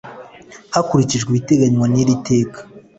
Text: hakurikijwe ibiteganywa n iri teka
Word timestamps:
hakurikijwe 0.73 1.27
ibiteganywa 1.31 1.85
n 1.89 1.95
iri 2.01 2.15
teka 2.27 2.59